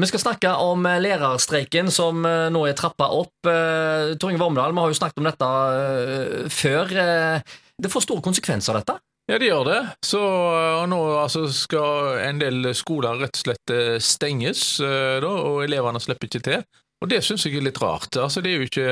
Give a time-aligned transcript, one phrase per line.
[0.00, 3.34] Vi skal snakke om eh, lærerstreiken som eh, nå er trappa opp.
[3.44, 5.50] Eh, Tor Inge Vormdal, vi har jo snakket om dette
[6.54, 6.94] før.
[7.80, 8.96] Det får store konsekvenser, dette?
[9.28, 9.80] Ja, det gjør det.
[10.04, 10.20] Så
[10.88, 16.42] nå altså, skal en del skoler rett og slett stenges, da, og elevene slipper ikke
[16.48, 16.64] til.
[17.00, 18.16] Og det syns jeg er litt rart.
[18.16, 18.88] Altså, det er jo ikke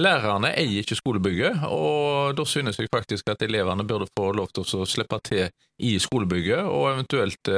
[0.00, 4.64] Lærerne eier ikke skolebygget, og da synes jeg faktisk at elevene burde få lov til
[4.64, 5.50] å slippe til
[5.84, 7.50] i skolebygget, og eventuelt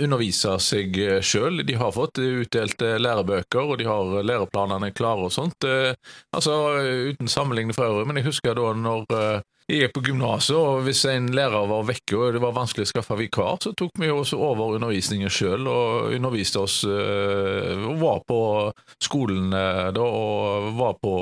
[0.00, 1.62] undervise seg sjøl.
[1.66, 5.66] De har fått utdelt eh, lærebøker, og de har læreplanene klare og sånt.
[5.68, 5.92] Eh,
[6.32, 6.56] altså,
[7.12, 10.82] Uten sammenligning for øvrig, men jeg husker da når eh, jeg gikk på gymnaset, og
[10.86, 14.10] hvis en lærer var vekke og det var vanskelig å skaffe vikar, så tok vi
[14.12, 18.40] også over undervisningen sjøl og underviste oss og var på
[19.02, 21.14] skolen da og var på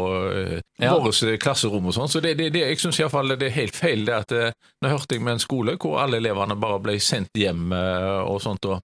[0.80, 0.94] ja.
[0.94, 2.10] våre klasserom og sånn.
[2.10, 4.34] Så det, det, det, jeg syns iallfall det er helt feil det at
[4.80, 8.70] nå hørte jeg med en skole hvor alle elevene bare ble sendt hjem og sånt.
[8.70, 8.80] og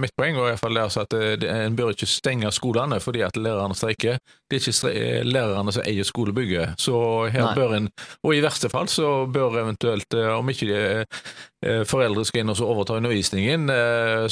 [0.00, 1.14] Mitt poeng var i hvert fall altså at
[1.44, 4.16] en bør ikke stenge skolene fordi at lærerne streiker.
[4.48, 6.78] Det er ikke eh, lærerne som eier skolebygget.
[6.80, 6.96] Så
[7.28, 7.54] her Nei.
[7.58, 7.88] bør en,
[8.24, 10.78] og i verste fall så bør eventuelt, eh, om ikke de,
[11.66, 13.68] eh, foreldre skal inn og overta undervisningen,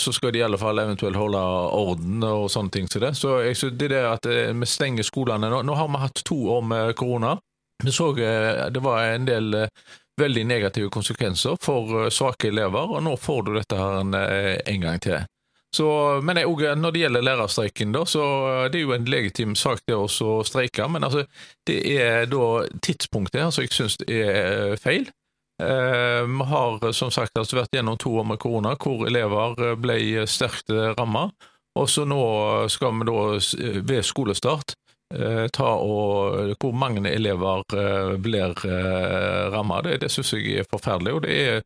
[0.01, 1.41] så skal de i alle fall eventuelt holde
[1.77, 3.13] orden og sånne ting til det.
[3.19, 6.39] Så jeg synes det der at vi stenger skolene nå, nå har vi hatt to
[6.57, 7.37] år med korona.
[7.85, 9.67] Vi så det var en del
[10.21, 14.99] veldig negative konsekvenser for svake elever, og nå får du dette her en, en gang
[15.05, 15.21] til.
[15.77, 15.87] Så,
[16.27, 18.25] men jeg, når det gjelder lærerstreiken, da, så
[18.73, 20.89] det er jo en legitim sak det å streike.
[20.91, 21.23] Men altså,
[21.69, 22.49] det er da
[22.83, 25.07] tidspunktet her som jeg syns er feil.
[25.63, 30.27] Eh, vi har som sagt altså vært gjennom to år med korona hvor elever ble
[30.27, 31.29] sterkt ramma.
[31.79, 32.23] Og så nå
[32.73, 34.75] skal vi da ved skolestart
[35.15, 39.83] eh, ta og Hvor mange elever eh, blir eh, ramma.
[39.87, 41.15] Det, det syns jeg er forferdelig.
[41.15, 41.63] og det er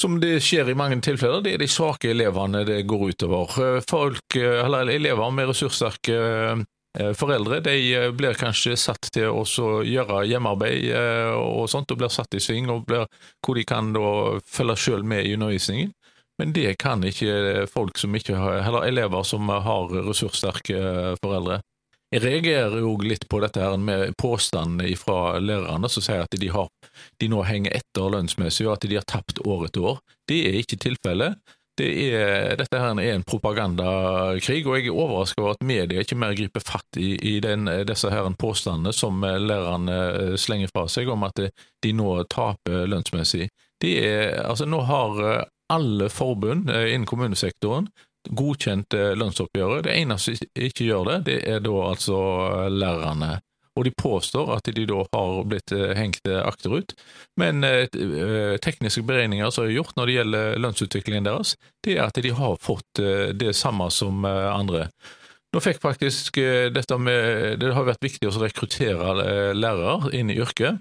[0.00, 3.58] som det skjer i mange tilfeller, det er de svake elevene det går utover.
[3.62, 6.16] Eh, folk, eh, eller elever med ressurssterke
[6.98, 7.76] eh, foreldre de
[8.14, 9.44] blir kanskje satt til å
[9.82, 10.92] gjøre hjemmearbeid
[11.34, 13.08] og sånt, og blir satt i sving, og blir,
[13.42, 13.90] hvor de kan
[14.46, 15.90] følge selv med i undervisningen.
[16.38, 21.63] Men det kan ikke folk som ikke har, eller elever som har ressurssterke foreldre.
[22.14, 26.50] Jeg reagerer jo litt på dette her med påstandene fra lærerne som sier at de,
[26.54, 26.68] har,
[27.18, 29.98] de nå henger etter lønnsmessig, og at de har tapt år etter år.
[30.30, 31.40] Det er ikke tilfellet.
[31.74, 36.20] Det er, dette her er en propagandakrig, og jeg er overrasket over at media ikke
[36.22, 41.10] mer griper fatt i, i den, disse her påstandene som lærerne eh, slenger fra seg
[41.10, 43.50] om at de nå taper lønnsmessig.
[43.84, 45.18] Er, altså nå har
[45.74, 47.90] alle forbund eh, innen kommunesektoren
[48.30, 49.84] godkjent lønnsoppgjøret.
[49.86, 52.20] Det eneste som ikke gjør det, det er da altså
[52.72, 53.34] lærerne.
[53.74, 56.94] Og de påstår at de da har blitt eh, hengt akterut.
[57.40, 62.06] Men eh, eh, tekniske beregninger som er gjort når det gjelder lønnsutviklingen deres, det er
[62.06, 63.02] at de har fått
[63.34, 64.86] det samme som andre.
[65.54, 66.38] Nå fikk faktisk
[66.74, 70.80] dette med Det har vært viktig å rekruttere lærere inn i yrket.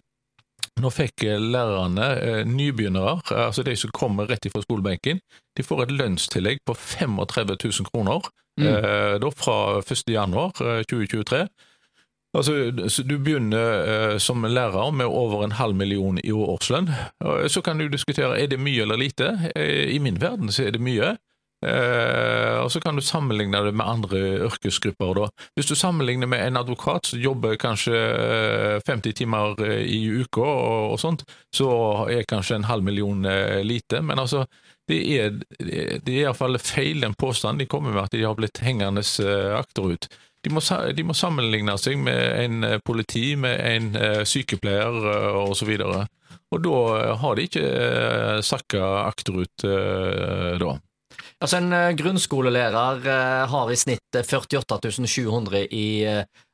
[0.82, 5.20] Nå fikk eh, lærerne, eh, nybegynnere, altså de som kommer rett fra skolebenken,
[5.58, 8.26] de får et lønnstillegg på 35 000 kroner
[8.60, 8.66] mm.
[8.66, 10.02] eh, da fra 1.
[10.10, 11.44] januar 2023.
[11.44, 11.48] Eh,
[12.38, 16.90] altså, Du begynner eh, som lærer med over en halv million i årslønn.
[17.48, 19.30] Så kan du diskutere er det mye eller lite.
[19.56, 21.14] I min verden så er det mye.
[21.64, 22.33] Eh,
[22.64, 25.14] og så kan du sammenligne det med andre yrkesgrupper.
[25.18, 25.28] Da.
[25.58, 27.96] Hvis du sammenligner med en advokat som jobber kanskje
[28.88, 31.70] 50 eh, timer eh, i uka, og, og sånt, så
[32.12, 34.02] er kanskje en halv million eh, lite.
[34.02, 34.46] Men altså,
[34.90, 38.64] det er, det er iallfall feil den påstanden de kommer med, at de har blitt
[38.64, 39.04] hengende
[39.58, 40.10] akterut.
[40.44, 44.98] De må, de må, sammenligne seg med en politi, med en sykepleier
[45.40, 45.70] osv.
[45.86, 46.02] Og, så
[46.52, 46.80] og da
[47.22, 47.70] har de ikke
[48.44, 50.74] sakka akterut da.
[51.44, 55.88] Altså En uh, grunnskolelærer uh, har i snitt 48 eh, 700 i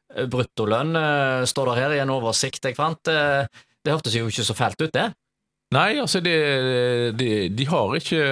[0.09, 0.97] bruttolønn,
[1.45, 2.97] står det her i en oversikt jeg fant.
[3.05, 5.03] det hørtes jo ikke så fælt ut, det?
[5.75, 6.33] Nei, altså de,
[7.13, 8.23] de, de, har ikke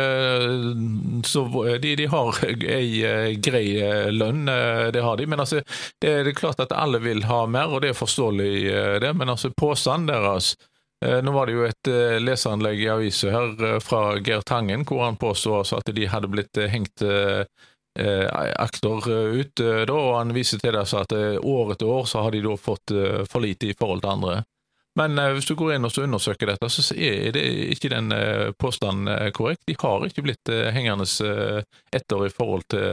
[1.30, 1.44] så,
[1.78, 3.68] de, de, har ei grei
[4.10, 4.50] lønn,
[4.90, 5.28] det har de.
[5.30, 5.62] Men altså,
[6.02, 8.50] det, det, er klart at alle vil ha mer, og det er forståelig,
[9.06, 9.14] det.
[9.22, 13.66] Men altså, påstanden deres Eh, nå var det jo et eh, leseranlegg i avisa her
[13.66, 17.06] eh, fra Geir Tangen, hvor han påstod altså at de hadde blitt hengt
[17.98, 22.36] akter ut, da, og han viser til det, altså at år etter år så har
[22.36, 22.92] de da fått
[23.26, 24.36] for lite i forhold til andre.
[25.02, 27.42] Men hvis du går inn og undersøker dette, så er det
[27.74, 28.14] ikke den
[28.62, 29.64] påstanden korrekt.
[29.66, 31.10] De har ikke blitt hengende
[31.90, 32.86] etter i forhold til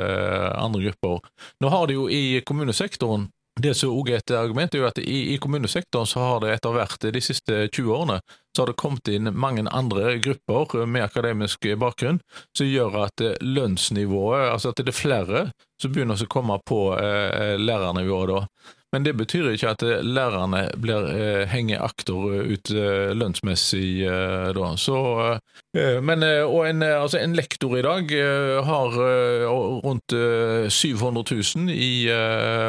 [0.57, 1.21] andre grupper.
[1.61, 3.29] Nå har de jo i kommunesektoren
[3.61, 6.57] Det som også er et argument, er jo at i, i kommunesektoren så har det
[6.57, 8.19] etter hvert de siste 20 årene
[8.55, 12.21] så har det kommet inn mange andre grupper med akademisk bakgrunn
[12.57, 15.45] som gjør at lønnsnivået, altså at det er flere
[15.83, 18.43] som begynner å komme på eh, lærernivået da.
[18.95, 24.69] Men det betyr ikke at lærerne blir eh, henger akter ut eh, lønnsmessig eh, da.
[24.79, 24.99] Så,
[25.75, 28.13] eh, men, eh, og en, eh, altså en, lektor i dag
[28.69, 28.95] har
[29.83, 30.15] rundt
[30.71, 32.07] 700 000 i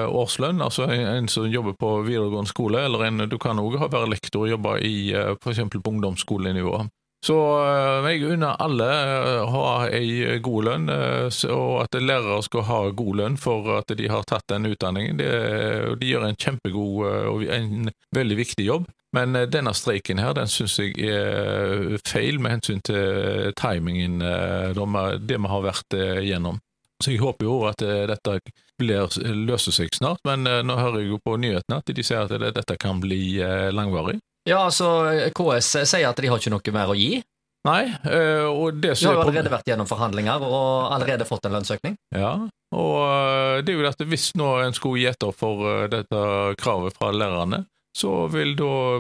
[0.10, 4.10] årslønn, altså en, en, som jobber på videregående skole, eller en, du kan òg være
[4.10, 5.62] lektor og jobbe i f.eks.
[5.78, 6.80] på ungdomsskolenivå.
[7.26, 7.36] Så
[7.66, 12.68] eh, jeg unner alle å eh, ha ei god lønn, eh, og at lærere skal
[12.68, 15.18] ha god lønn for at de har tatt den utdanningen.
[15.18, 17.02] de gjør en kjempegod
[17.32, 18.86] og en veldig viktig jobb.
[19.16, 25.52] Men denne streiken her, den syns jeg er feil med hensyn til timingen, det vi
[25.54, 26.60] har vært igjennom.
[27.00, 28.36] Så jeg håper jo at dette
[28.80, 29.08] blir,
[29.48, 32.76] løser seg snart, men nå hører jeg jo på nyhetene at de sier at dette
[32.82, 33.40] kan bli
[33.72, 34.20] langvarig.
[34.46, 37.24] Ja, altså KS sier at de har ikke noe mer å gi.
[37.66, 41.56] Nei, øh, og det De har jo allerede vært gjennom forhandlinger og allerede fått en
[41.58, 41.96] lønnsøkning.
[42.14, 42.36] Ja,
[42.76, 46.20] og øh, det er jo dette, hvis nå en skulle gi etter for øh, dette
[46.62, 47.64] kravet fra lærerne,
[47.96, 49.00] så vil da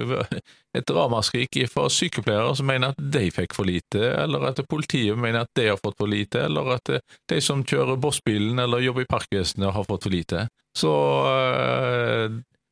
[0.78, 5.44] et ramaskrik fra sykepleiere som mener at de fikk for lite, eller at politiet mener
[5.44, 6.94] at de har fått for lite, eller at
[7.30, 10.48] de som kjører bossbilen eller jobber i parkvesenet har fått for lite.
[10.74, 10.94] Så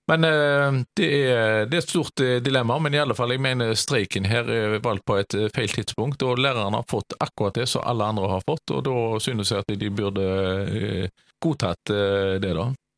[0.09, 3.45] men eh, det er, det er, et stort eh, dilemma, men i alle fall, jeg
[3.45, 6.25] mener streiken her er valgt på et eh, feil tidspunkt.
[6.25, 9.65] og Lærerne har fått akkurat det som alle andre har fått, og da synes jeg
[9.65, 10.29] at de burde
[11.45, 11.93] godtatt
[12.43, 12.65] det, da.